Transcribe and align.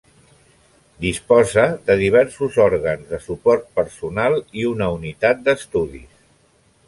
Disposa 1.03 1.65
de 1.89 1.97
diversos 1.99 2.57
òrgans 2.63 3.05
de 3.13 3.19
suport 3.27 3.69
personal 3.81 4.41
i 4.63 4.67
una 4.73 4.87
Unitat 4.97 5.47
d'Estudis. 5.49 6.09